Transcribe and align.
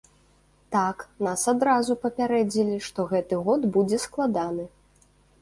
Так, 0.75 1.03
нас 1.27 1.43
адразу 1.53 1.97
папярэдзілі, 2.07 2.81
што 2.87 3.07
гэты 3.13 3.41
год 3.51 3.61
будзе 3.77 4.03
складаны. 4.09 4.69